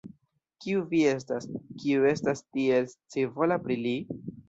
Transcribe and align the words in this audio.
Kiu 0.63 0.81
vi 0.93 1.01
estas, 1.09 1.47
kiu 1.85 2.09
estas 2.15 2.43
tiel 2.51 2.91
scivola 2.97 3.63
pri 3.69 3.83
li? 3.87 3.97